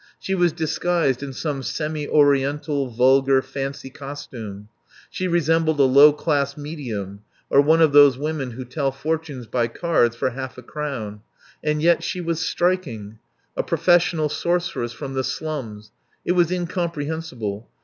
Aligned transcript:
She 0.17 0.33
was 0.33 0.51
disguised 0.51 1.21
in 1.21 1.31
some 1.31 1.61
semi 1.61 2.07
oriental, 2.07 2.89
vulgar, 2.89 3.39
fancy 3.43 3.91
costume. 3.91 4.67
She 5.11 5.27
resembled 5.27 5.79
a 5.79 5.83
low 5.83 6.11
class 6.11 6.57
medium 6.57 7.21
or 7.51 7.61
one 7.61 7.83
of 7.83 7.91
those 7.93 8.17
women 8.17 8.49
who 8.53 8.65
tell 8.65 8.91
fortunes 8.91 9.45
by 9.45 9.67
cards 9.67 10.15
for 10.15 10.31
half 10.31 10.57
a 10.57 10.63
crown. 10.63 11.19
And 11.63 11.83
yet 11.83 12.03
she 12.03 12.19
was 12.19 12.39
striking. 12.43 13.19
A 13.55 13.61
professional 13.61 14.27
sorceress 14.27 14.91
from 14.91 15.13
the 15.13 15.23
slums. 15.23 15.91
It 16.25 16.31
was 16.31 16.49
incomprehensible. 16.51 17.69